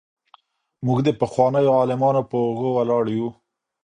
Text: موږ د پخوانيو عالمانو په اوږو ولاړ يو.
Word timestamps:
موږ 0.85 0.99
د 1.03 1.09
پخوانيو 1.19 1.73
عالمانو 1.79 2.21
په 2.29 2.35
اوږو 2.45 2.69
ولاړ 2.77 3.03
يو. 3.17 3.27